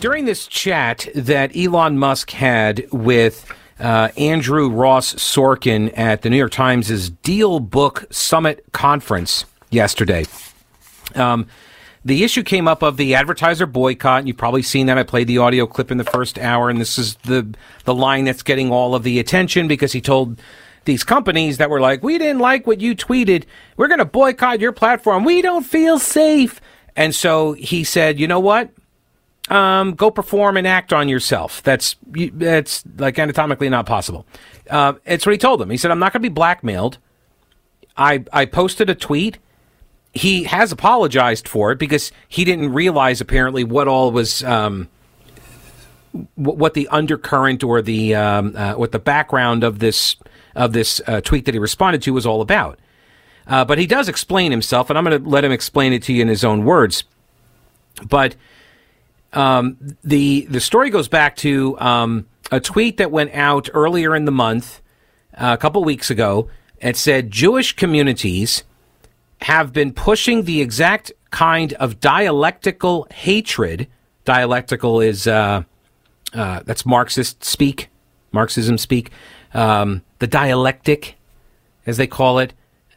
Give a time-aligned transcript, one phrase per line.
[0.00, 6.38] During this chat that Elon Musk had with uh, Andrew Ross Sorkin at the New
[6.38, 10.24] York Times' Deal Book Summit conference yesterday,
[11.14, 11.46] um,
[12.02, 14.26] the issue came up of the advertiser boycott.
[14.26, 14.96] You've probably seen that.
[14.96, 17.54] I played the audio clip in the first hour, and this is the
[17.84, 20.40] the line that's getting all of the attention because he told
[20.86, 23.44] these companies that were like, "We didn't like what you tweeted.
[23.76, 25.24] We're going to boycott your platform.
[25.24, 26.58] We don't feel safe."
[26.96, 28.70] And so he said, "You know what?
[29.48, 31.62] Um, go perform and act on yourself.
[31.62, 34.26] That's that's like anatomically not possible.
[34.68, 35.70] Uh, it's what he told them.
[35.70, 36.98] He said, "I'm not going to be blackmailed."
[37.96, 39.38] I I posted a tweet.
[40.12, 44.42] He has apologized for it because he didn't realize apparently what all was.
[44.44, 44.88] Um,
[46.34, 50.16] what the undercurrent or the um, uh, what the background of this
[50.56, 52.78] of this uh, tweet that he responded to was all about.
[53.46, 56.12] Uh, but he does explain himself, and I'm going to let him explain it to
[56.12, 57.04] you in his own words.
[58.08, 58.36] But
[59.32, 64.24] um, the the story goes back to um, a tweet that went out earlier in
[64.24, 64.80] the month,
[65.34, 66.48] uh, a couple weeks ago.
[66.80, 68.64] It said Jewish communities
[69.42, 73.86] have been pushing the exact kind of dialectical hatred.
[74.24, 75.62] Dialectical is uh,
[76.34, 77.88] uh, that's Marxist speak,
[78.32, 79.10] Marxism speak.
[79.54, 81.16] Um, the dialectic,
[81.86, 82.52] as they call it.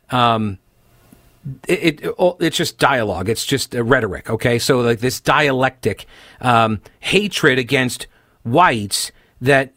[0.09, 0.59] Um,
[1.67, 3.29] it, it, oh, it's just dialogue.
[3.29, 4.29] It's just rhetoric.
[4.29, 6.05] Okay, so like this dialectic
[6.41, 8.07] um, hatred against
[8.43, 9.11] whites
[9.41, 9.73] that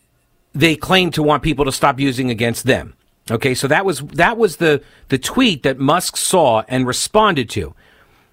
[0.55, 2.95] they claim to want people to stop using against them.
[3.31, 7.75] Okay, so that was that was the the tweet that Musk saw and responded to.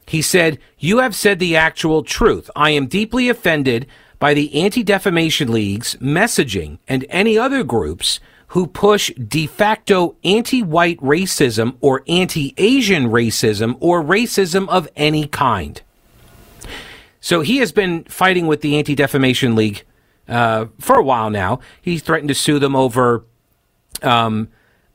[0.06, 2.52] He said, "You have said the actual truth.
[2.56, 3.88] I am deeply offended
[4.20, 8.20] by the Anti-Defamation League's messaging and any other groups
[8.54, 15.26] who push de facto anti white racism or anti Asian racism or racism of any
[15.26, 15.82] kind.
[17.20, 19.84] So he has been fighting with the Anti Defamation League
[20.28, 21.62] uh, for a while now.
[21.82, 23.26] He threatened to sue them over
[24.04, 24.50] um,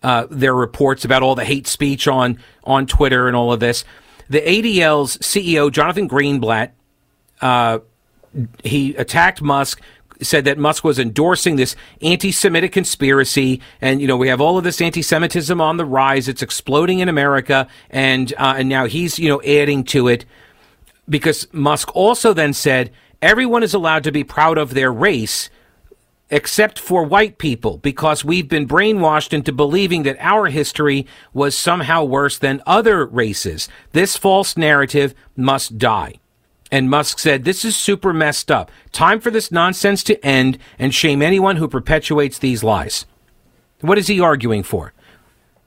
[0.05, 3.85] uh, their reports about all the hate speech on, on Twitter and all of this.
[4.31, 6.71] The ADL's CEO, Jonathan Greenblatt,
[7.41, 7.81] uh,
[8.63, 9.81] he attacked Musk
[10.21, 14.65] said that Musk was endorsing this anti-Semitic conspiracy, and you know we have all of
[14.65, 16.29] this anti-Semitism on the rise.
[16.29, 20.25] It's exploding in America, and uh, and now he's you know adding to it
[21.09, 22.91] because Musk also then said
[23.23, 25.51] everyone is allowed to be proud of their race
[26.31, 32.05] except for white people, because we've been brainwashed into believing that our history was somehow
[32.05, 33.69] worse than other races.
[33.93, 36.17] This false narrative must die.
[36.71, 38.71] And Musk said, This is super messed up.
[38.93, 43.07] Time for this nonsense to end and shame anyone who perpetuates these lies.
[43.81, 44.93] What is he arguing for?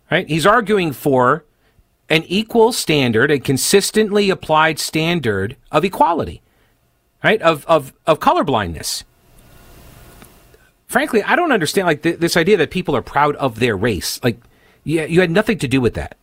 [0.09, 0.28] Right?
[0.28, 1.45] He's arguing for
[2.09, 6.41] an equal standard, a consistently applied standard of equality,
[7.23, 7.41] right?
[7.41, 9.03] Of, of, of colorblindness.
[10.88, 14.19] Frankly, I don't understand like th- this idea that people are proud of their race.
[14.25, 14.41] Like,
[14.83, 16.18] yeah, you had nothing to do with that.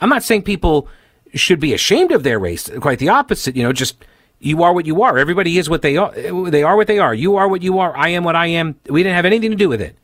[0.00, 0.88] I'm not saying people
[1.34, 2.70] should be ashamed of their race.
[2.80, 3.54] Quite the opposite.
[3.54, 4.02] You know, just
[4.44, 5.18] you are what you are.
[5.18, 6.12] Everybody is what they are.
[6.12, 7.14] They are what they are.
[7.14, 7.96] You are what you are.
[7.96, 8.78] I am what I am.
[8.88, 9.96] We didn't have anything to do with it.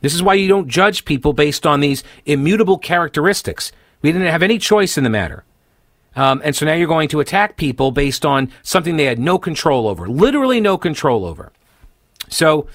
[0.00, 3.72] This is why you don't judge people based on these immutable characteristics.
[4.00, 5.44] We didn't have any choice in the matter.
[6.16, 9.38] Um, and so now you're going to attack people based on something they had no
[9.38, 11.52] control over, literally no control over.
[12.28, 12.66] So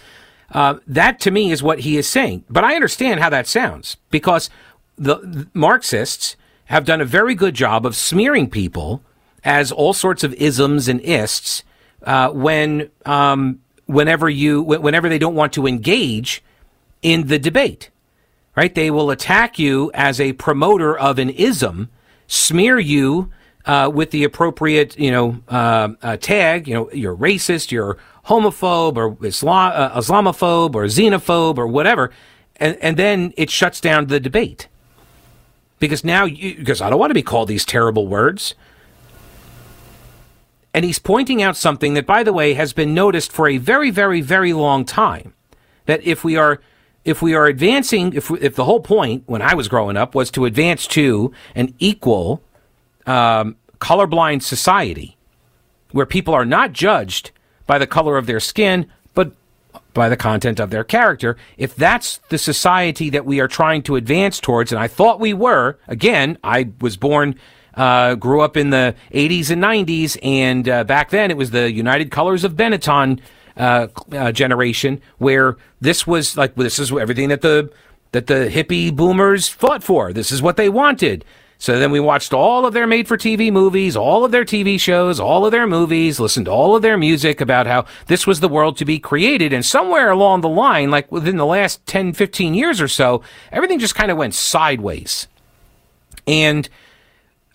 [0.52, 2.44] uh, that to me is what he is saying.
[2.50, 4.50] But I understand how that sounds because
[4.98, 9.02] the, the Marxists have done a very good job of smearing people
[9.44, 11.64] as all sorts of isms and ists
[12.04, 16.44] uh, when um, whenever you whenever they don't want to engage
[17.02, 17.90] in the debate.
[18.56, 18.74] Right?
[18.74, 21.90] They will attack you as a promoter of an ism,
[22.28, 23.32] smear you
[23.66, 26.68] uh, with the appropriate, you know, uh, uh tag.
[26.68, 32.12] You know, you're racist, you're homophobe, or Islam, uh, Islamophobe, or xenophobe, or whatever,
[32.58, 34.68] and, and then it shuts down the debate
[35.80, 38.56] because now you, because I don't want to be called these terrible words.
[40.74, 43.92] And he's pointing out something that, by the way, has been noticed for a very,
[43.92, 45.34] very, very long time.
[45.86, 46.62] That if we are,
[47.06, 50.16] if we are advancing, if, we, if the whole point when I was growing up
[50.16, 52.42] was to advance to an equal,
[53.06, 55.18] um, colorblind society
[55.92, 57.32] where people are not judged
[57.68, 59.34] by the color of their skin, but
[59.94, 61.36] by the content of their character.
[61.58, 65.34] If that's the society that we are trying to advance towards, and I thought we
[65.34, 67.36] were, again, I was born,
[67.76, 71.72] uh, grew up in the 80s and 90s, and uh, back then it was the
[71.72, 73.20] United Colors of Benetton
[73.58, 77.72] uh, uh, generation where this was like, this is everything that the
[78.12, 80.14] that the hippie boomers fought for.
[80.14, 81.26] This is what they wanted.
[81.58, 84.80] So then we watched all of their made for TV movies, all of their TV
[84.80, 88.40] shows, all of their movies, listened to all of their music about how this was
[88.40, 89.54] the world to be created.
[89.54, 93.80] And somewhere along the line, like within the last 10, 15 years or so, everything
[93.80, 95.28] just kind of went sideways.
[96.28, 96.68] And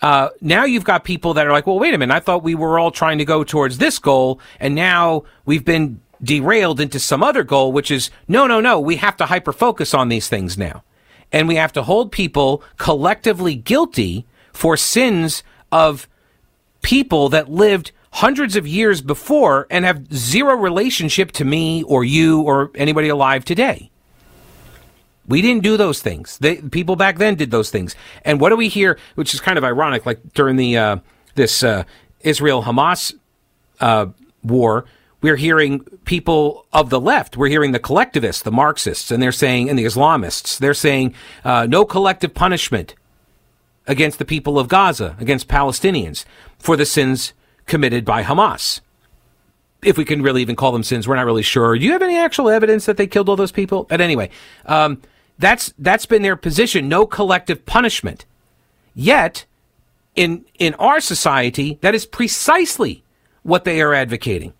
[0.02, 2.54] uh, now you've got people that are like, well, wait a minute, I thought we
[2.54, 7.22] were all trying to go towards this goal, and now we've been derailed into some
[7.22, 10.58] other goal, which is no, no, no, we have to hyper focus on these things
[10.58, 10.82] now.
[11.30, 16.08] And we have to hold people collectively guilty for sins of
[16.82, 22.40] people that lived hundreds of years before and have zero relationship to me or you
[22.40, 23.90] or anybody alive today.
[25.28, 26.38] We didn't do those things.
[26.38, 27.94] They, people back then did those things.
[28.24, 28.98] And what do we hear?
[29.14, 30.06] Which is kind of ironic.
[30.06, 30.96] Like during the uh,
[31.34, 31.84] this uh,
[32.20, 33.14] Israel Hamas
[33.80, 34.06] uh,
[34.42, 34.86] war,
[35.20, 37.36] we're hearing people of the left.
[37.36, 41.14] We're hearing the collectivists, the Marxists, and they're saying, and the Islamists, they're saying
[41.44, 42.94] uh, no collective punishment
[43.86, 46.24] against the people of Gaza, against Palestinians,
[46.58, 47.32] for the sins
[47.66, 48.80] committed by Hamas.
[49.82, 51.76] If we can really even call them sins, we're not really sure.
[51.76, 53.84] Do you have any actual evidence that they killed all those people?
[53.84, 54.30] But anyway,
[54.66, 55.02] um,
[55.38, 56.88] that's that's been their position.
[56.88, 58.24] No collective punishment.
[58.94, 59.44] Yet,
[60.14, 63.02] in in our society, that is precisely
[63.42, 64.52] what they are advocating.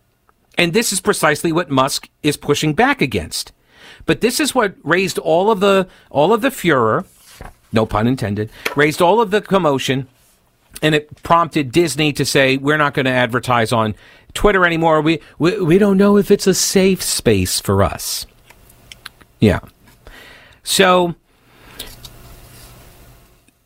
[0.57, 3.51] And this is precisely what Musk is pushing back against.
[4.05, 7.05] But this is what raised all of the all of the furor,
[7.71, 10.07] no pun intended, raised all of the commotion
[10.81, 13.95] and it prompted Disney to say we're not going to advertise on
[14.33, 15.01] Twitter anymore.
[15.01, 18.25] We, we we don't know if it's a safe space for us.
[19.39, 19.59] Yeah.
[20.63, 21.15] So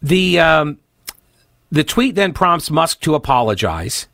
[0.01, 0.79] the um,
[1.71, 4.07] the tweet then prompts Musk to apologize,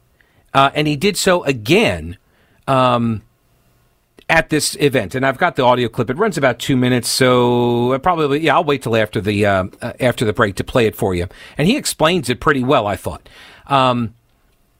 [0.53, 2.17] uh, and he did so again
[2.67, 3.23] um,
[4.29, 6.09] at this event, and I've got the audio clip.
[6.09, 9.93] It runs about two minutes, so probably yeah, I'll wait till after the uh, uh,
[9.99, 11.27] after the break to play it for you.
[11.57, 13.27] And he explains it pretty well, I thought.
[13.67, 14.13] Um,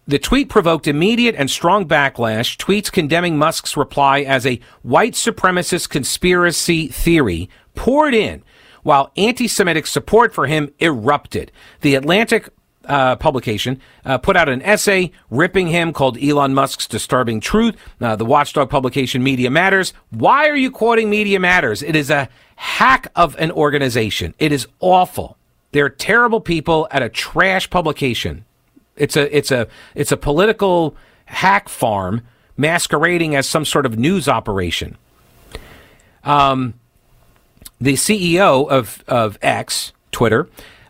[0.07, 2.57] the tweet provoked immediate and strong backlash.
[2.57, 8.43] Tweets condemning Musk's reply as a white supremacist conspiracy theory poured in,
[8.83, 11.51] while anti-Semitic support for him erupted.
[11.81, 12.49] The Atlantic
[12.85, 17.75] uh, publication uh, put out an essay ripping him called Elon Musk's Disturbing Truth.
[18.01, 19.93] Uh, the watchdog publication Media Matters.
[20.09, 21.83] Why are you quoting Media Matters?
[21.83, 24.33] It is a hack of an organization.
[24.39, 25.37] It is awful.
[25.71, 28.45] They're terrible people at a trash publication.
[28.95, 30.95] It's a it's a it's a political
[31.25, 32.21] hack farm
[32.57, 34.97] masquerading as some sort of news operation.
[36.23, 36.73] Um,
[37.79, 40.49] the CEO of of X, Twitter,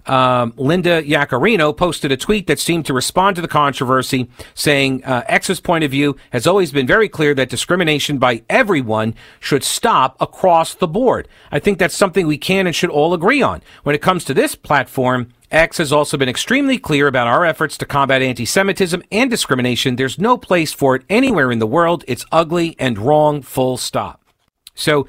[0.09, 5.23] um, Linda Yaccarino posted a tweet that seemed to respond to the controversy, saying uh,
[5.27, 10.17] X's point of view has always been very clear that discrimination by everyone should stop
[10.19, 11.27] across the board.
[11.51, 13.61] I think that's something we can and should all agree on.
[13.83, 17.77] When it comes to this platform, X has also been extremely clear about our efforts
[17.77, 19.95] to combat anti Semitism and discrimination.
[19.95, 22.03] There's no place for it anywhere in the world.
[22.07, 24.23] It's ugly and wrong, full stop.
[24.73, 25.07] So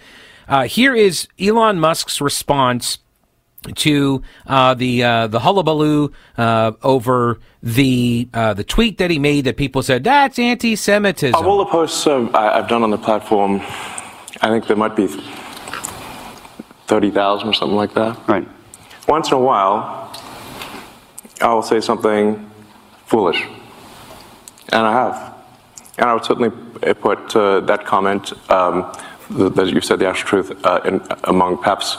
[0.50, 2.99] uh, here is Elon Musk's response
[3.75, 9.45] to uh, the uh, the hullabaloo uh, over the uh, the tweet that he made
[9.45, 11.35] that people said that's anti-Semitism.
[11.35, 13.61] Of all the posts I've done on the platform,
[14.40, 15.07] I think there might be
[16.87, 18.19] thirty thousand or something like that.
[18.28, 18.49] Right.
[19.07, 20.12] Once in a while,
[21.40, 22.50] I will say something
[23.07, 23.42] foolish,
[24.73, 25.35] and I have,
[25.99, 26.50] and I would certainly
[26.95, 28.90] put uh, that comment um,
[29.30, 31.96] that you said the actual truth uh, in, among perhaps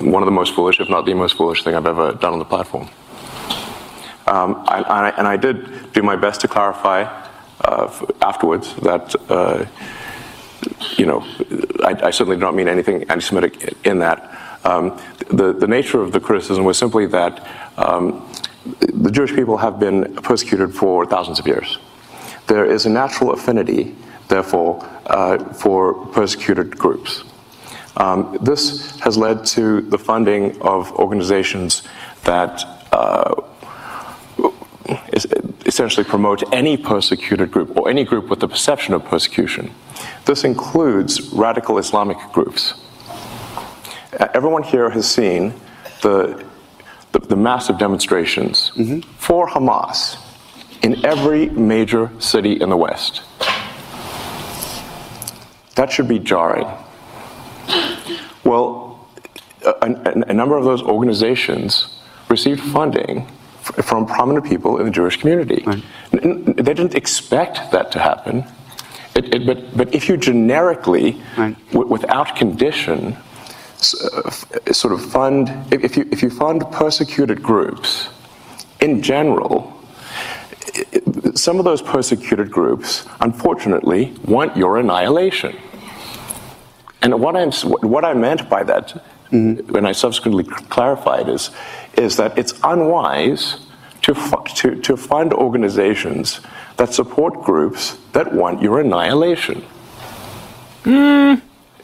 [0.00, 2.38] one of the most foolish, if not the most foolish thing I've ever done on
[2.38, 2.88] the platform.
[4.26, 7.02] Um, I, I, and I did do my best to clarify
[7.64, 9.66] uh, afterwards that, uh,
[10.96, 11.20] you know,
[11.84, 14.38] I, I, certainly do not mean anything anti Semitic in that.
[14.64, 15.00] Um,
[15.30, 18.28] the, the nature of the criticism was simply that um,
[18.78, 21.78] the Jewish people have been persecuted for thousands of years.
[22.46, 23.96] There is a natural affinity,
[24.28, 27.24] therefore, uh, for persecuted groups.
[27.96, 31.82] Um, this has led to the funding of organizations
[32.24, 33.34] that uh,
[35.66, 39.70] essentially promote any persecuted group or any group with the perception of persecution.
[40.24, 42.74] This includes radical Islamic groups.
[44.34, 45.54] Everyone here has seen
[46.02, 46.44] the,
[47.12, 49.02] the, the massive demonstrations mm -hmm.
[49.18, 50.16] for Hamas
[50.82, 53.22] in every major city in the West.
[55.74, 56.68] That should be jarring.
[58.44, 59.08] Well,
[59.64, 61.98] a, a, a number of those organizations
[62.28, 63.26] received funding
[63.60, 65.62] f- from prominent people in the Jewish community.
[65.64, 65.82] Right.
[66.10, 68.44] They didn't expect that to happen.
[69.14, 71.56] It, it, but, but if you generically, right.
[71.70, 74.30] w- without condition, uh,
[74.72, 78.08] sort of fund, if you, if you fund persecuted groups,
[78.80, 79.72] in general,
[81.34, 85.56] some of those persecuted groups, unfortunately, want your annihilation.
[87.02, 89.72] And what, I'm, what I meant by that, mm-hmm.
[89.72, 91.50] when I subsequently clarified, is,
[91.94, 93.58] is that it's unwise
[94.02, 94.14] to,
[94.56, 96.40] to, to fund organizations
[96.76, 99.64] that support groups that want your annihilation.
[100.84, 101.40] Mm.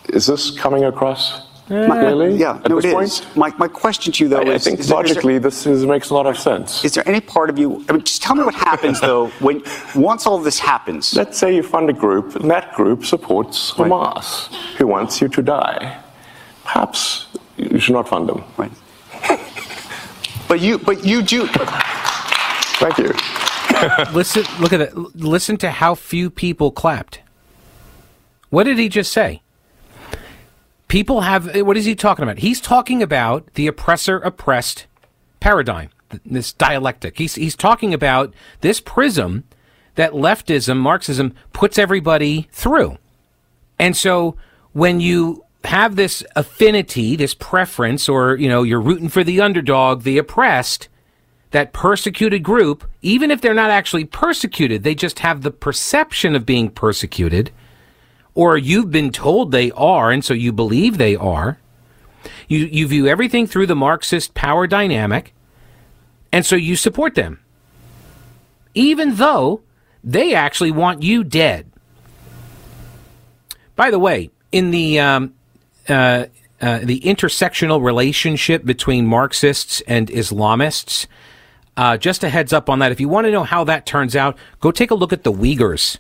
[0.09, 2.37] Is this coming across my, really?
[2.37, 3.23] Yeah, no, it is.
[3.37, 5.85] My, my question to you, though, I, is I think is logically there, this is,
[5.85, 6.85] makes a lot of sense.
[6.85, 7.85] Is there any part of you?
[7.89, 9.63] I mean, just tell me what happens though when
[9.95, 11.15] once all this happens.
[11.15, 13.91] Let's say you fund a group, and that group supports right.
[13.91, 16.03] Hamas, who wants you to die.
[16.65, 18.45] Perhaps you should not fund them.
[18.57, 18.73] Right.
[20.49, 21.47] but you, but you do.
[22.79, 23.13] Thank you.
[24.15, 24.97] listen, look at it.
[24.97, 27.21] Listen to how few people clapped.
[28.51, 29.43] What did he just say?
[30.89, 32.39] People have eh, what is he talking about?
[32.39, 34.87] He's talking about the oppressor oppressed
[35.41, 35.91] paradigm,
[36.27, 37.19] this dialectic.
[37.19, 39.45] He's he's talking about this prism
[39.95, 42.99] that leftism, Marxism puts everybody through.
[43.79, 44.37] And so
[44.73, 50.03] when you have this affinity, this preference or you know, you're rooting for the underdog,
[50.03, 50.89] the oppressed,
[51.51, 56.45] that persecuted group, even if they're not actually persecuted, they just have the perception of
[56.45, 57.51] being persecuted
[58.39, 61.59] or you've been told they are, and so you believe they are.
[62.47, 65.35] You, you view everything through the Marxist power dynamic,
[66.31, 67.41] and so you support them,
[68.75, 69.63] even though
[70.05, 71.67] they actually want you dead.
[73.75, 75.35] By the way, in the um,
[75.89, 76.27] uh,
[76.61, 81.09] uh, the intersectional relationship between Marxists and Islamists,
[81.77, 82.93] uh, just a heads up on that.
[82.93, 85.33] If you want to know how that turns out, go take a look at the
[85.33, 85.99] Uyghurs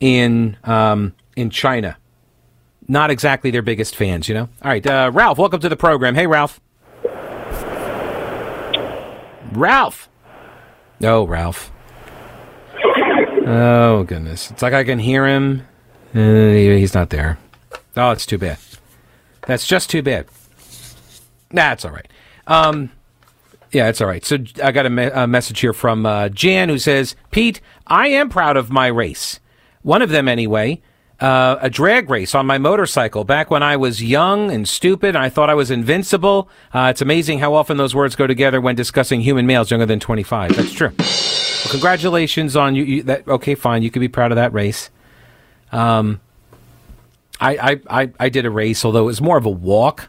[0.00, 1.96] in um, in China.
[2.88, 4.48] Not exactly their biggest fans, you know?
[4.62, 6.14] All right, uh, Ralph, welcome to the program.
[6.16, 6.60] Hey, Ralph.
[9.52, 10.08] Ralph.
[11.02, 11.70] Oh, Ralph.
[13.46, 14.50] Oh, goodness.
[14.50, 15.66] It's like I can hear him.
[16.14, 17.38] Uh, he's not there.
[17.96, 18.58] Oh, it's too bad.
[19.46, 20.26] That's just too bad.
[21.50, 22.08] That's all right.
[22.46, 22.90] Um,
[23.70, 24.24] yeah, it's all right.
[24.24, 28.08] So I got a, me- a message here from uh, Jan who says, Pete, I
[28.08, 29.40] am proud of my race.
[29.82, 30.82] One of them, anyway
[31.20, 35.08] uh, a drag race on my motorcycle back when I was young and stupid.
[35.08, 36.48] And I thought I was invincible.
[36.72, 40.00] Uh, it's amazing how often those words go together when discussing human males younger than
[40.00, 40.56] 25.
[40.56, 40.92] That's true.
[40.98, 43.82] Well, congratulations on you, you, That okay, fine.
[43.82, 44.90] You can be proud of that race.
[45.72, 46.20] Um,
[47.40, 50.08] I, I, I, I did a race, although it was more of a walk.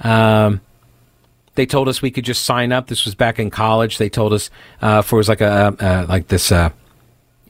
[0.00, 0.60] Um,
[1.54, 2.88] they told us we could just sign up.
[2.88, 3.98] This was back in college.
[3.98, 4.50] They told us
[4.82, 6.70] uh, for it was like a uh, like this uh,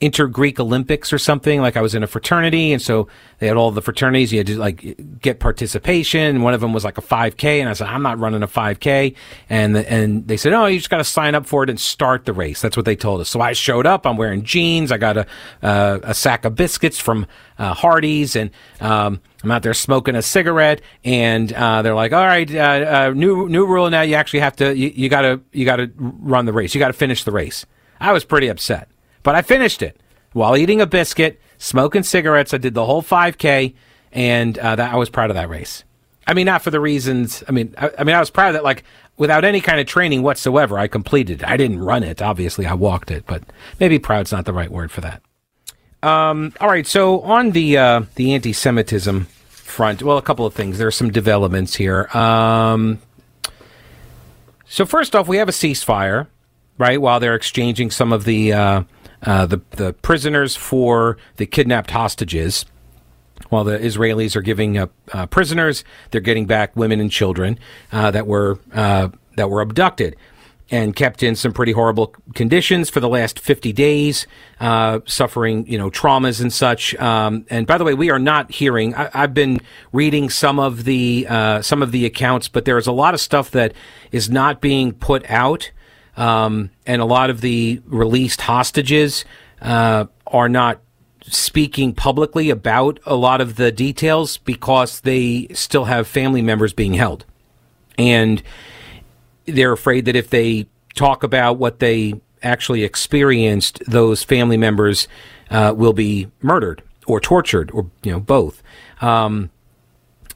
[0.01, 1.61] inter Greek Olympics or something.
[1.61, 3.09] Like I was in a fraternity, and so
[3.39, 4.33] they had all the fraternities.
[4.33, 6.43] You had to like get participation.
[6.43, 9.15] One of them was like a 5K, and I said, I'm not running a 5K.
[9.49, 11.79] And the, and they said, Oh, you just got to sign up for it and
[11.79, 12.61] start the race.
[12.61, 13.29] That's what they told us.
[13.29, 14.07] So I showed up.
[14.07, 14.93] I'm wearing jeans.
[14.93, 15.27] I got a
[15.63, 17.27] uh, a sack of biscuits from
[17.59, 20.81] uh, Hardee's, and um, I'm out there smoking a cigarette.
[21.05, 24.03] And uh, they're like, All right, uh, uh, new new rule now.
[24.03, 24.77] You actually have to.
[24.77, 26.75] You, you gotta you gotta run the race.
[26.75, 27.67] You got to finish the race.
[28.01, 28.89] I was pretty upset.
[29.25, 30.01] But I finished it
[30.33, 32.55] while eating a biscuit, smoking cigarettes.
[32.55, 33.75] I did the whole 5K,
[34.13, 35.83] and uh, that, I was proud of that race.
[36.27, 37.43] I mean, not for the reasons.
[37.49, 38.63] I mean, I, I, mean, I was proud that.
[38.63, 38.85] Like
[39.17, 41.49] without any kind of training whatsoever, I completed it.
[41.49, 42.23] I didn't run it.
[42.23, 43.43] Obviously, I walked it, but
[43.81, 45.23] maybe proud's not the right word for that.
[46.03, 46.87] Um, all right.
[46.87, 50.79] So on the uh, the anti-Semitism front, well, a couple of things.
[50.79, 52.07] There are some developments here.
[52.17, 53.01] Um,
[54.67, 56.27] so first off, we have a ceasefire,
[56.79, 57.01] right?
[57.01, 58.83] While they're exchanging some of the uh,
[59.25, 62.65] uh, the the prisoners for the kidnapped hostages.
[63.49, 67.59] While the Israelis are giving up uh, prisoners, they're getting back women and children
[67.91, 70.17] uh, that were uh, that were abducted
[70.71, 74.27] and kept in some pretty horrible conditions for the last 50 days,
[74.61, 76.95] uh, suffering, you know, traumas and such.
[76.97, 78.95] Um, and by the way, we are not hearing.
[78.95, 79.61] I, have been
[79.93, 83.21] reading some of the uh, some of the accounts, but there is a lot of
[83.21, 83.73] stuff that
[84.11, 85.71] is not being put out
[86.17, 89.25] um, and a lot of the released hostages
[89.61, 90.81] uh, are not
[91.27, 96.95] speaking publicly about a lot of the details because they still have family members being
[96.95, 97.25] held.
[97.97, 98.43] And
[99.47, 105.09] they're afraid that if they talk about what they actually experienced, those family members
[105.51, 108.63] uh, will be murdered or tortured or you know both.
[109.01, 109.51] Um,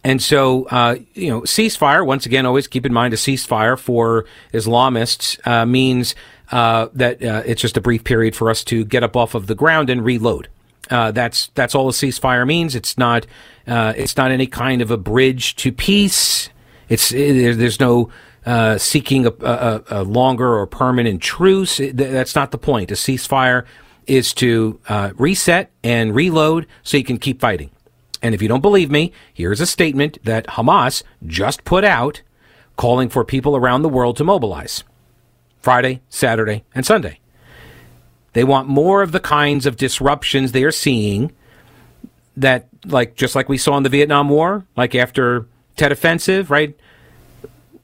[0.04, 4.26] and so, uh, you know, ceasefire, once again, always keep in mind a ceasefire for
[4.52, 6.14] Islamists uh, means
[6.52, 9.48] uh, that uh, it's just a brief period for us to get up off of
[9.48, 10.48] the ground and reload.
[10.88, 12.74] Uh, that's that's all a ceasefire means.
[12.74, 13.26] It's not
[13.66, 16.48] uh, it's not any kind of a bridge to peace.
[16.88, 18.10] It's it, there's no
[18.78, 21.78] seeking a, a, a, longer or permanent truce.
[21.80, 22.90] It, that's not the point.
[22.90, 23.66] A ceasefire
[24.06, 24.80] is to
[25.16, 27.70] reset and reload so you can keep fighting.
[28.22, 32.22] And if you don't believe me, here's a statement that Hamas just put out
[32.76, 34.84] calling for people around the world to mobilize
[35.60, 37.20] Friday, Saturday, and Sunday.
[38.32, 41.32] They want more of the kinds of disruptions they are seeing
[42.36, 45.46] that, like, just like we saw in the Vietnam War, like after
[45.76, 46.78] Tet Offensive, right?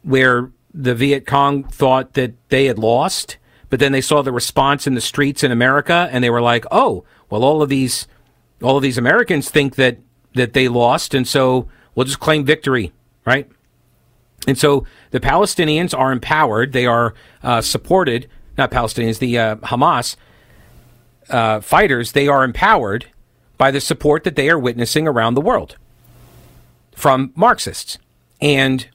[0.02, 3.36] Where the Viet Cong thought that they had lost,
[3.70, 6.64] but then they saw the response in the streets in America and they were like,
[6.70, 8.06] oh, well, all of these,
[8.62, 9.98] all of these Americans think that
[10.34, 12.92] that they lost, and so we'll just claim victory,
[13.24, 13.48] right?
[14.46, 16.72] And so the Palestinians are empowered.
[16.72, 20.16] They are uh, supported, not Palestinians, the uh, Hamas
[21.28, 23.06] uh, fighters, they are empowered
[23.56, 25.76] by the support that they are witnessing around the world
[26.94, 27.98] from Marxists
[28.40, 28.88] and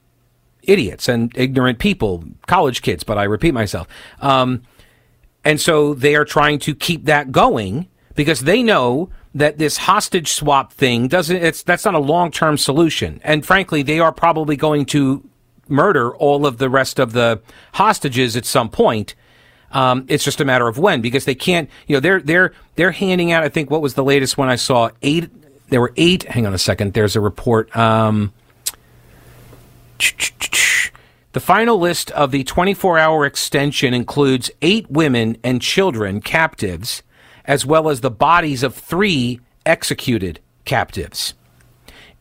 [0.62, 3.88] idiots and ignorant people, college kids, but I repeat myself.
[4.20, 4.62] Um,
[5.44, 10.32] and so they are trying to keep that going because they know that this hostage
[10.32, 13.20] swap thing doesn't it's that's not a long-term solution.
[13.22, 15.28] And frankly they are probably going to
[15.68, 17.40] murder all of the rest of the
[17.74, 19.14] hostages at some point.
[19.72, 22.90] Um, it's just a matter of when because they can't you know they're they're they're
[22.90, 24.90] handing out i think what was the latest one i saw?
[25.00, 25.30] Eight
[25.68, 28.32] there were eight hang on a second there's a report um,
[31.32, 37.04] the final list of the 24 hour extension includes eight women and children captives
[37.44, 41.34] as well as the bodies of three executed captives.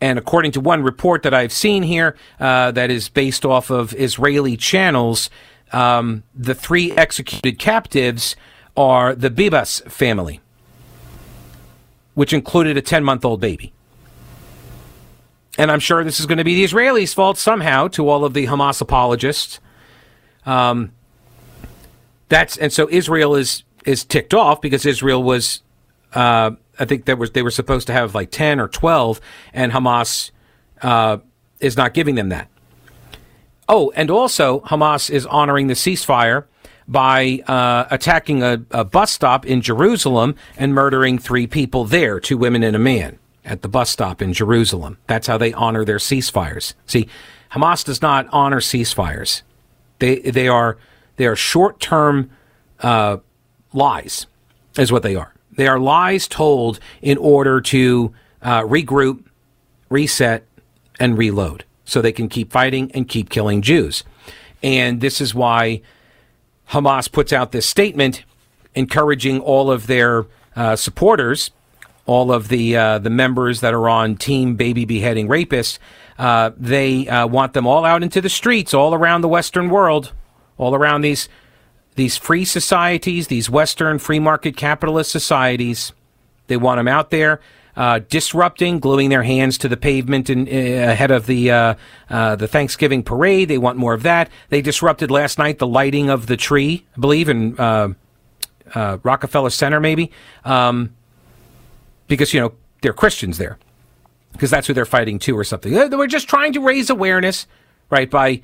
[0.02, 3.94] And according to one report that I've seen here, uh, that is based off of
[3.96, 5.30] Israeli channels,
[5.72, 8.36] um, the three executed captives
[8.78, 10.40] are the Bibas family,
[12.14, 13.74] which included a 10 month old baby.
[15.58, 18.34] And I'm sure this is going to be the Israelis' fault somehow to all of
[18.34, 19.60] the Hamas apologists.
[20.46, 20.94] Um,
[22.30, 25.64] that's and so Israel is is ticked off because Israel was,
[26.14, 29.20] uh, I think there was they were supposed to have like ten or twelve,
[29.52, 30.30] and Hamas
[30.84, 31.18] uh,
[31.60, 32.48] is not giving them that.
[33.68, 36.46] Oh, and also Hamas is honoring the ceasefire
[36.88, 42.36] by uh, attacking a, a, bus stop in Jerusalem and murdering three people there, two
[42.36, 44.98] women and a man, at the bus stop in Jerusalem.
[45.06, 46.74] That's how they honor their ceasefires.
[46.88, 47.08] See,
[47.52, 49.42] Hamas does not honor ceasefires.
[50.00, 50.78] They they are
[51.18, 52.32] they are short term
[52.80, 53.18] uh,
[53.74, 54.28] lies,
[54.78, 55.34] is what they are.
[55.52, 59.26] They are lies told in order to uh, regroup,
[59.90, 60.46] reset,
[61.00, 64.04] and reload so they can keep fighting and keep killing Jews.
[64.62, 65.82] And this is why
[66.70, 68.24] Hamas puts out this statement
[68.76, 71.52] encouraging all of their uh, supporters,
[72.06, 75.80] all of the uh, the members that are on Team Baby Beheading Rapists.
[76.18, 80.12] Uh, they uh, want them all out into the streets, all around the Western world,
[80.58, 81.30] all around these
[82.00, 85.92] these free societies, these Western free market capitalist societies,
[86.48, 87.42] they want them out there
[87.76, 91.76] uh, disrupting, gluing their hands to the pavement in, uh, ahead of the uh,
[92.10, 93.50] uh, the Thanksgiving parade.
[93.50, 94.30] They want more of that.
[94.48, 97.90] They disrupted last night the lighting of the tree, I believe, in uh,
[98.74, 100.10] uh, Rockefeller Center, maybe,
[100.46, 100.96] um,
[102.08, 103.58] because you know they're Christians there,
[104.32, 105.74] because that's who they're fighting to, or something.
[105.74, 107.46] They were just trying to raise awareness,
[107.90, 108.42] right, by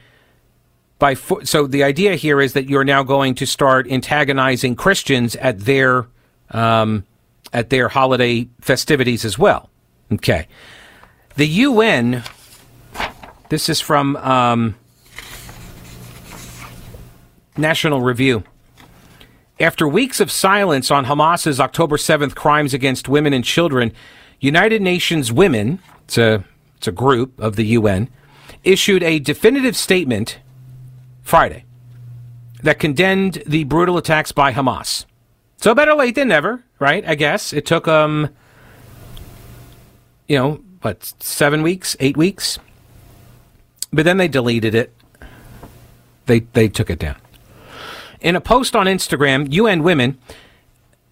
[1.00, 5.36] by fo- so the idea here is that you're now going to start antagonizing Christians
[5.38, 6.08] at their
[6.52, 7.06] um,
[7.54, 9.70] at their holiday festivities as well.
[10.12, 10.48] Okay,
[11.36, 12.24] the UN.
[13.50, 14.76] This is from um,
[17.56, 18.44] National Review.
[19.60, 23.94] After weeks of silence on Hamas's October 7th crimes against women and children,
[24.40, 26.44] United Nations Women, it's a,
[26.76, 28.10] it's a group of the UN,
[28.64, 30.40] issued a definitive statement
[31.26, 31.66] Friday
[32.62, 35.06] that condemned the brutal attacks by Hamas.
[35.58, 37.04] So better late than never, right?
[37.06, 38.30] I guess it took um
[40.28, 42.58] you know, what, 7 weeks, 8 weeks.
[43.92, 44.94] But then they deleted it.
[46.28, 47.18] They they took it down.
[48.22, 50.18] In a post on Instagram, UN Women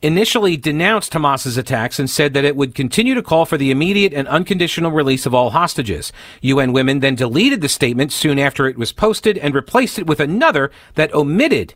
[0.04, 4.14] initially denounced Hamas's attacks and said that it would continue to call for the immediate
[4.14, 6.12] and unconditional release of all hostages.
[6.42, 10.20] UN Women then deleted the statement soon after it was posted and replaced it with
[10.20, 11.74] another that omitted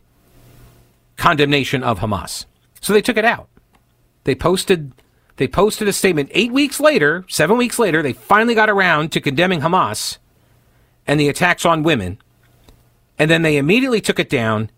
[1.16, 2.44] condemnation of Hamas.
[2.80, 3.48] So they took it out.
[4.24, 4.92] They posted
[5.36, 9.20] They posted a statement eight weeks later, seven weeks later, they finally got around to
[9.20, 10.18] condemning Hamas
[11.06, 12.18] and the attacks on women.
[13.18, 14.70] And then they immediately took it down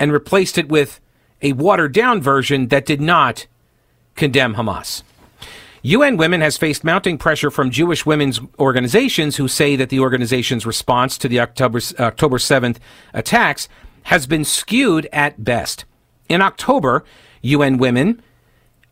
[0.00, 1.00] and replaced it with
[1.46, 3.46] a watered down version that did not
[4.16, 5.02] condemn Hamas.
[5.82, 10.66] UN Women has faced mounting pressure from Jewish women's organizations who say that the organization's
[10.66, 12.78] response to the October, October 7th
[13.14, 13.68] attacks
[14.04, 15.84] has been skewed at best.
[16.28, 17.04] In October,
[17.42, 18.20] UN Women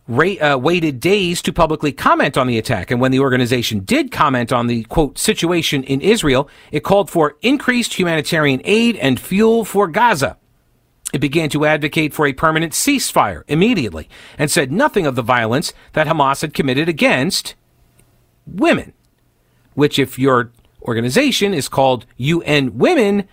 [0.09, 2.93] uh, waited days to publicly comment on the attack.
[2.93, 7.37] And when the organization did comment on the quote situation in Israel, it called for
[7.43, 10.37] increased humanitarian aid and fuel for Gaza.
[11.15, 15.73] It began to advocate for a permanent ceasefire immediately and said nothing of the violence
[15.93, 17.55] that Hamas had committed against
[18.49, 18.93] women,
[19.75, 20.51] which, if your
[20.83, 23.29] organization is called UN Women,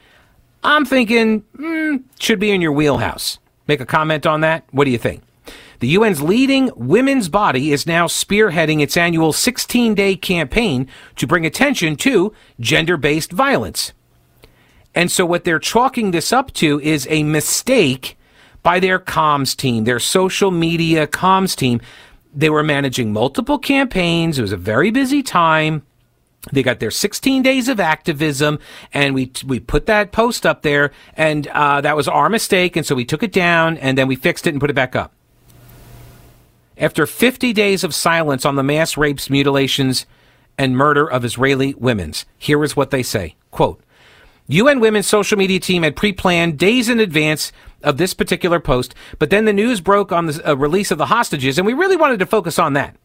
[0.63, 3.39] I'm thinking mm, should be in your wheelhouse.
[3.67, 4.63] Make a comment on that.
[4.69, 5.23] What do you think?
[5.79, 11.47] The UN's leading women's body is now spearheading its annual 16 day campaign to bring
[11.47, 13.91] attention to gender based violence.
[14.93, 18.17] And so what they're chalking this up to is a mistake
[18.63, 21.81] by their comms team, their social media comms team.
[22.33, 24.37] They were managing multiple campaigns.
[24.37, 25.83] It was a very busy time.
[26.51, 28.57] They got their 16 days of activism,
[28.93, 32.83] and we we put that post up there, and uh, that was our mistake, and
[32.83, 35.13] so we took it down, and then we fixed it and put it back up.
[36.77, 40.07] After 50 days of silence on the mass rapes, mutilations,
[40.57, 43.35] and murder of Israeli women's, here is what they say.
[43.51, 43.79] Quote,
[44.51, 49.29] UN Women's social media team had pre-planned days in advance of this particular post, but
[49.29, 52.19] then the news broke on the uh, release of the hostages, and we really wanted
[52.19, 52.97] to focus on that.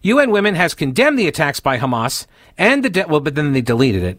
[0.00, 3.60] UN Women has condemned the attacks by Hamas and the de- well, but then they
[3.60, 4.18] deleted it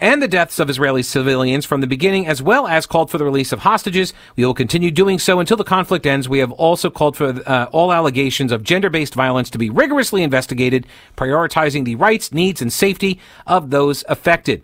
[0.00, 3.24] and the deaths of Israeli civilians from the beginning, as well as called for the
[3.24, 4.12] release of hostages.
[4.36, 6.28] We will continue doing so until the conflict ends.
[6.28, 10.22] We have also called for uh, all allegations of gender based violence to be rigorously
[10.22, 14.62] investigated, prioritizing the rights, needs, and safety of those affected.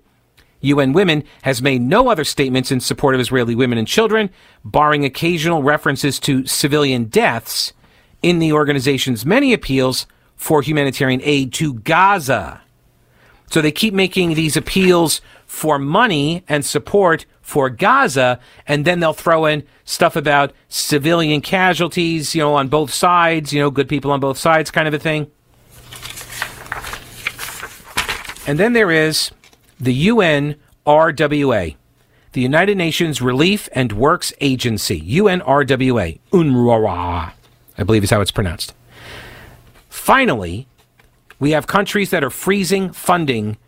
[0.64, 4.30] UN Women has made no other statements in support of Israeli women and children,
[4.64, 7.72] barring occasional references to civilian deaths
[8.22, 12.62] in the organization's many appeals for humanitarian aid to Gaza.
[13.50, 19.12] So they keep making these appeals for money and support for Gaza, and then they'll
[19.12, 24.10] throw in stuff about civilian casualties, you know, on both sides, you know, good people
[24.10, 25.30] on both sides kind of a thing.
[28.46, 29.30] And then there is
[29.84, 31.76] the UNRWA,
[32.32, 37.32] the United Nations Relief and Works Agency, UNRWA, UNRWA,
[37.78, 38.74] I believe is how it's pronounced.
[39.88, 40.66] Finally,
[41.38, 43.58] we have countries that are freezing funding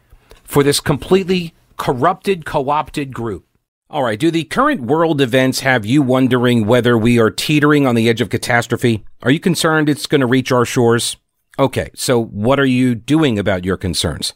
[0.42, 3.44] for this completely corrupted, co opted group.
[3.88, 4.18] All right.
[4.18, 8.20] Do the current world events have you wondering whether we are teetering on the edge
[8.20, 9.05] of catastrophe?
[9.22, 11.16] Are you concerned it's going to reach our shores?
[11.59, 11.90] Okay.
[11.94, 14.33] So what are you doing about your concerns?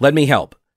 [0.00, 0.54] Let me help.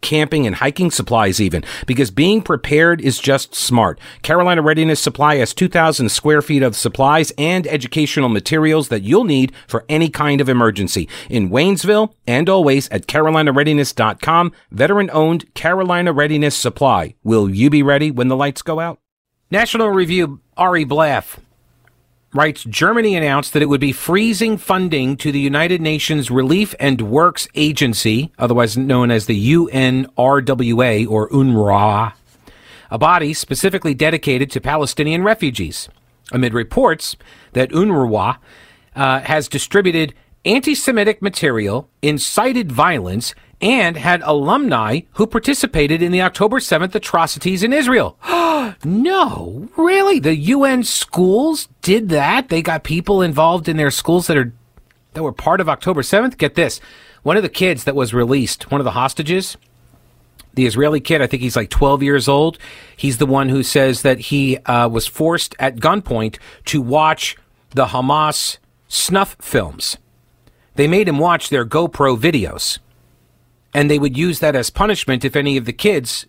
[0.00, 4.00] camping and hiking supplies even, because being prepared is just smart.
[4.22, 9.52] Carolina Readiness Supply has 2,000 square feet of supplies and educational materials that you'll need
[9.66, 11.08] for any kind of emergency.
[11.30, 17.14] In Waynesville and always at carolinareadiness.com, veteran owned Carolina Readiness Supply.
[17.22, 18.98] Will you be ready when the lights go out?
[19.50, 21.38] National Review Ari Blaff
[22.34, 27.00] writes Germany announced that it would be freezing funding to the United Nations Relief and
[27.00, 32.12] Works Agency, otherwise known as the UNRWA or UNRWA,
[32.90, 35.88] a body specifically dedicated to Palestinian refugees,
[36.32, 37.16] amid reports
[37.52, 38.38] that UNRWA
[38.94, 46.22] uh, has distributed anti Semitic material, incited violence, and had alumni who participated in the
[46.22, 48.18] October 7th atrocities in Israel.
[48.84, 50.18] no, really?
[50.18, 52.48] The UN schools did that?
[52.48, 54.52] They got people involved in their schools that are
[55.14, 56.36] that were part of October 7th?
[56.36, 56.78] Get this.
[57.22, 59.56] One of the kids that was released, one of the hostages,
[60.52, 62.58] the Israeli kid, I think he's like 12 years old.
[62.96, 67.36] He's the one who says that he uh, was forced at gunpoint to watch
[67.70, 69.96] the Hamas snuff films.
[70.74, 72.78] They made him watch their GoPro videos
[73.76, 76.26] and they would use that as punishment if any of the kids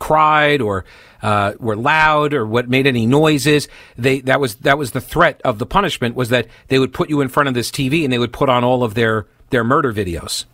[0.00, 0.84] cried or
[1.22, 3.68] uh, were loud or what made any noises.
[3.96, 7.10] They that was that was the threat of the punishment was that they would put
[7.10, 9.62] you in front of this TV and they would put on all of their their
[9.62, 10.46] murder videos.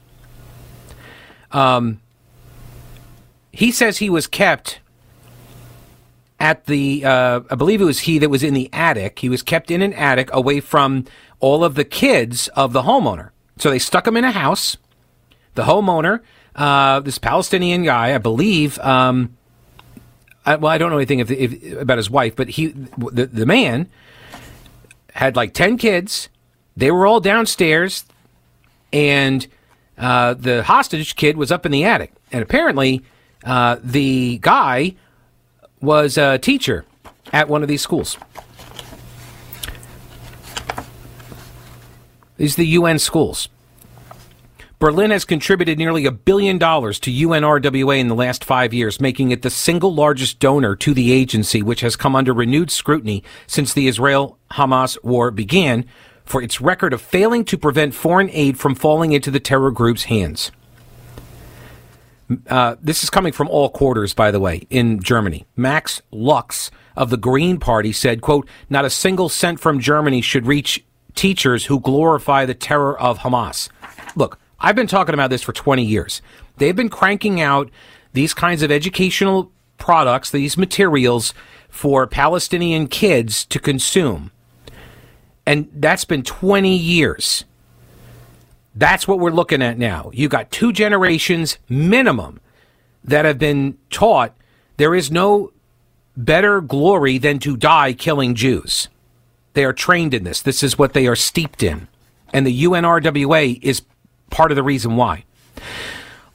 [1.53, 2.03] Um,
[3.51, 4.81] he says he was kept
[6.39, 9.21] at the, uh, I believe it was he that was in the attic.
[9.21, 11.07] He was kept in an attic away from
[11.41, 13.31] all of the kids of the homeowner.
[13.57, 14.77] So they stuck him in a house.
[15.55, 16.21] The homeowner,
[16.55, 19.37] uh, this Palestinian guy, I believe, um,
[20.47, 23.47] I, well, I don't know anything if, if, about his wife, but he, the, the
[23.47, 23.89] man
[25.13, 26.29] had like 10 kids.
[26.77, 28.05] They were all downstairs,
[28.93, 29.47] and
[29.97, 32.13] uh, the hostage kid was up in the attic.
[32.33, 33.03] And apparently,
[33.45, 34.97] uh, the guy
[35.81, 36.85] was a teacher
[37.33, 38.19] at one of these schools.
[42.37, 43.49] These are the UN schools.
[44.85, 49.31] Berlin has contributed nearly a billion dollars to UNRWA in the last five years, making
[49.31, 53.73] it the single largest donor to the agency, which has come under renewed scrutiny since
[53.73, 55.87] the Israel Hamas war began
[56.27, 60.03] for its record of failing to prevent foreign aid from falling into the terror group's
[60.03, 60.53] hands.
[62.47, 65.47] Uh, this is coming from all quarters, by the way, in Germany.
[65.57, 70.47] Max Lucks of the Green Party said, quote, not a single cent from Germany should
[70.47, 73.71] reach teachers who glorify the terror of Hamas.
[74.15, 76.23] Look, I've been talking about this for 20 years.
[76.57, 77.71] They've been cranking out
[78.13, 81.35] these kinds of educational products, these materials
[81.69, 84.31] for Palestinian kids to consume.
[85.47, 87.45] And that's been 20 years.
[88.75, 90.11] That's what we're looking at now.
[90.13, 92.41] You got two generations minimum
[93.05, 94.35] that have been taught
[94.77, 95.53] there is no
[96.17, 98.89] better glory than to die killing Jews.
[99.53, 100.43] They are trained in this.
[100.43, 101.89] This is what they are steeped in.
[102.33, 103.83] And the UNRWA is
[104.31, 105.25] part of the reason why.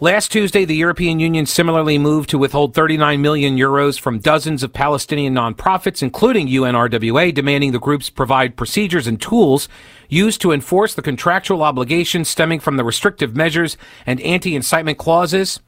[0.01, 4.71] Last Tuesday, the European Union similarly moved to withhold 39 million euros from dozens of
[4.71, 9.67] Palestinian nonprofits, including UNRWA, demanding the groups provide procedures and tools
[10.07, 13.75] used to enforce the contractual obligations stemming from the restrictive measures
[14.05, 15.59] and anti-incitement clauses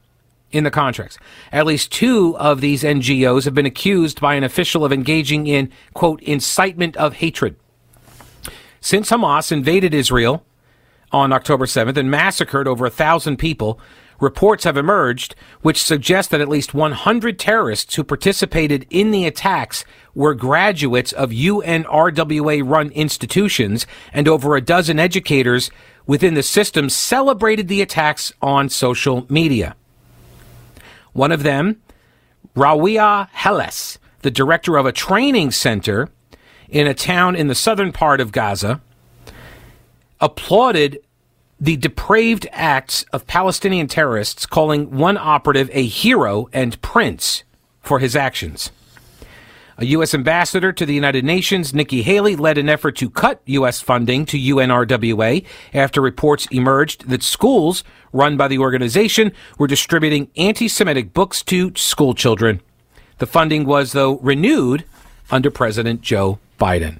[0.50, 1.18] in the contracts.
[1.52, 5.70] At least two of these NGOs have been accused by an official of engaging in,
[5.92, 7.56] quote, incitement of hatred.
[8.80, 10.42] Since Hamas invaded Israel
[11.12, 13.80] on October 7th and massacred over a thousand people,
[14.22, 19.84] Reports have emerged which suggest that at least 100 terrorists who participated in the attacks
[20.14, 25.72] were graduates of UNRWA run institutions, and over a dozen educators
[26.06, 29.74] within the system celebrated the attacks on social media.
[31.14, 31.82] One of them,
[32.54, 36.10] Rawia Helles, the director of a training center
[36.68, 38.80] in a town in the southern part of Gaza,
[40.22, 41.00] applauded
[41.60, 47.44] the depraved acts of Palestinian terrorists, calling one operative a hero and prince
[47.80, 48.70] for his actions.
[49.78, 50.14] A U.S.
[50.14, 53.80] ambassador to the United Nations, Nikki Haley, led an effort to cut U.S.
[53.80, 57.82] funding to UNRWA after reports emerged that schools
[58.12, 62.60] run by the organization were distributing anti Semitic books to school children.
[63.18, 64.84] The funding was, though, renewed
[65.30, 66.98] under President Joe Biden.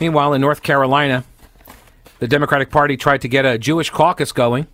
[0.00, 1.24] Meanwhile, in North Carolina,
[2.18, 4.66] the Democratic Party tried to get a Jewish caucus going.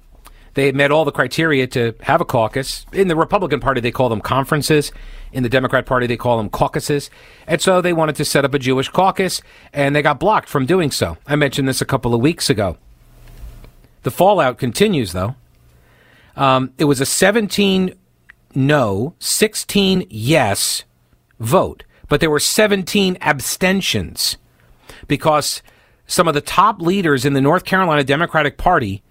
[0.54, 2.84] They met all the criteria to have a caucus.
[2.92, 4.92] In the Republican Party, they call them conferences.
[5.32, 7.08] In the Democrat Party, they call them caucuses.
[7.46, 9.40] And so they wanted to set up a Jewish caucus,
[9.72, 11.16] and they got blocked from doing so.
[11.26, 12.76] I mentioned this a couple of weeks ago.
[14.02, 15.36] The fallout continues, though.
[16.36, 17.94] Um, it was a 17
[18.54, 20.84] no, 16 yes
[21.40, 24.36] vote, but there were 17 abstentions
[25.12, 25.60] because
[26.06, 29.02] some of the top leaders in the North Carolina Democratic Party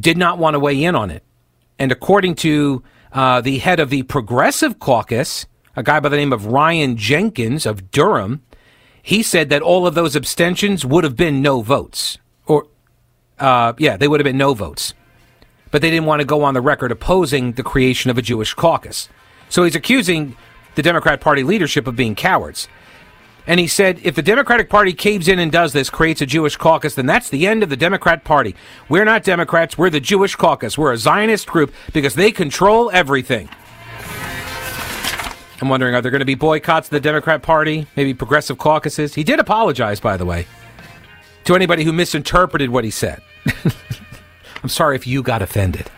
[0.00, 1.22] did not want to weigh in on it.
[1.78, 2.82] And according to
[3.12, 7.64] uh, the head of the Progressive Caucus, a guy by the name of Ryan Jenkins
[7.64, 8.42] of Durham,
[9.00, 12.18] he said that all of those abstentions would have been no votes.
[12.46, 12.66] Or,
[13.38, 14.94] uh, yeah, they would have been no votes.
[15.70, 18.52] But they didn't want to go on the record opposing the creation of a Jewish
[18.52, 19.08] caucus.
[19.48, 20.36] So he's accusing
[20.74, 22.66] the Democrat Party leadership of being cowards.
[23.46, 26.56] And he said, if the Democratic Party caves in and does this, creates a Jewish
[26.56, 28.54] caucus, then that's the end of the Democrat Party.
[28.88, 29.76] We're not Democrats.
[29.76, 30.78] We're the Jewish caucus.
[30.78, 33.48] We're a Zionist group because they control everything.
[35.62, 37.86] I'm wondering, are there going to be boycotts of the Democrat Party?
[37.96, 39.14] Maybe progressive caucuses?
[39.14, 40.46] He did apologize, by the way,
[41.44, 43.20] to anybody who misinterpreted what he said.
[44.62, 45.90] I'm sorry if you got offended.